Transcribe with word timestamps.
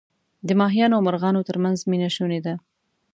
د 0.47 0.49
ماهیانو 0.59 0.95
او 0.97 1.05
مرغانو 1.07 1.45
ترمنځ 1.49 1.77
مینه 1.91 2.09
شوني 2.15 2.39
ده. 2.45 2.53